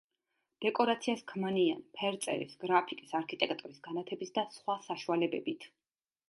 [0.63, 5.71] დეკორაციას ქმნიან ფერწერის, გრაფიკის, არქიტექტურის, განათების და სხვა საშუალებებით.